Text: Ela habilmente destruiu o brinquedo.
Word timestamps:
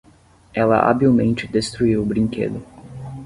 Ela 0.51 0.87
habilmente 0.89 1.47
destruiu 1.47 2.01
o 2.01 2.05
brinquedo. 2.07 2.63